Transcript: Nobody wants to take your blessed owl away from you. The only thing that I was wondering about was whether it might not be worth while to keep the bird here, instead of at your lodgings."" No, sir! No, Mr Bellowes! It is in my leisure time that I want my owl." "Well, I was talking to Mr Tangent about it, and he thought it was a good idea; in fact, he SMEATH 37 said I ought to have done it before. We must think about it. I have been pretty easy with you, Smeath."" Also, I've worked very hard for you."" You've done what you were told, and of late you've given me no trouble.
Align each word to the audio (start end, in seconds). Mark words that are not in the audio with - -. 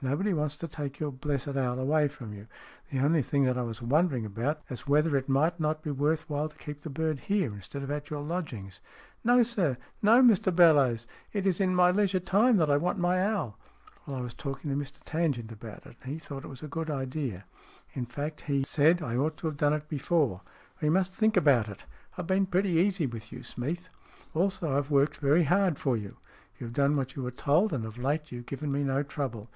Nobody 0.00 0.32
wants 0.32 0.54
to 0.58 0.68
take 0.68 1.00
your 1.00 1.10
blessed 1.10 1.56
owl 1.56 1.80
away 1.80 2.06
from 2.06 2.32
you. 2.32 2.46
The 2.92 3.00
only 3.00 3.22
thing 3.22 3.42
that 3.42 3.58
I 3.58 3.62
was 3.62 3.82
wondering 3.82 4.24
about 4.24 4.60
was 4.70 4.86
whether 4.86 5.16
it 5.16 5.28
might 5.28 5.58
not 5.58 5.82
be 5.82 5.90
worth 5.90 6.30
while 6.30 6.48
to 6.48 6.56
keep 6.56 6.82
the 6.82 6.90
bird 6.90 7.18
here, 7.18 7.52
instead 7.52 7.82
of 7.82 7.90
at 7.90 8.08
your 8.08 8.20
lodgings."" 8.22 8.80
No, 9.24 9.42
sir! 9.42 9.76
No, 10.00 10.22
Mr 10.22 10.54
Bellowes! 10.54 11.08
It 11.32 11.44
is 11.44 11.58
in 11.58 11.74
my 11.74 11.90
leisure 11.90 12.20
time 12.20 12.54
that 12.58 12.70
I 12.70 12.76
want 12.76 13.00
my 13.00 13.20
owl." 13.20 13.58
"Well, 14.06 14.16
I 14.16 14.20
was 14.22 14.32
talking 14.32 14.70
to 14.70 14.76
Mr 14.76 14.98
Tangent 15.04 15.50
about 15.50 15.86
it, 15.86 15.96
and 16.04 16.12
he 16.12 16.20
thought 16.20 16.44
it 16.44 16.48
was 16.54 16.62
a 16.62 16.68
good 16.68 16.88
idea; 16.88 17.44
in 17.94 18.06
fact, 18.06 18.42
he 18.42 18.62
SMEATH 18.62 18.68
37 18.68 18.98
said 18.98 19.02
I 19.04 19.16
ought 19.16 19.36
to 19.38 19.48
have 19.48 19.56
done 19.56 19.72
it 19.72 19.88
before. 19.88 20.42
We 20.80 20.88
must 20.88 21.12
think 21.12 21.36
about 21.36 21.68
it. 21.68 21.84
I 22.12 22.18
have 22.18 22.28
been 22.28 22.46
pretty 22.46 22.70
easy 22.70 23.06
with 23.08 23.32
you, 23.32 23.42
Smeath."" 23.42 23.88
Also, 24.34 24.78
I've 24.78 24.92
worked 24.92 25.16
very 25.16 25.42
hard 25.42 25.80
for 25.80 25.96
you."" 25.96 26.18
You've 26.60 26.74
done 26.74 26.94
what 26.94 27.16
you 27.16 27.24
were 27.24 27.32
told, 27.32 27.72
and 27.72 27.84
of 27.84 27.98
late 27.98 28.30
you've 28.30 28.46
given 28.46 28.70
me 28.70 28.84
no 28.84 29.02
trouble. 29.02 29.50